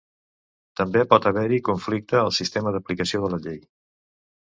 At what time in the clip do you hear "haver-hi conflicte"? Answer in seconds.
1.33-2.19